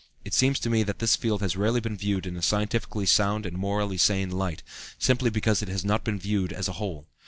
It 0.25 0.33
seems 0.33 0.57
to 0.61 0.69
me 0.71 0.81
that 0.81 0.97
this 0.97 1.15
field 1.15 1.41
has 1.41 1.55
rarely 1.55 1.79
been 1.79 1.95
viewed 1.95 2.25
in 2.25 2.35
a 2.35 2.41
scientifically 2.41 3.05
sound 3.05 3.45
and 3.45 3.55
morally 3.55 3.99
sane 3.99 4.31
light, 4.31 4.63
simply 4.97 5.29
because 5.29 5.61
it 5.61 5.69
has 5.69 5.85
not 5.85 6.03
been 6.03 6.17
viewed 6.17 6.51
as 6.51 6.67
a 6.67 6.71
whole. 6.81 7.05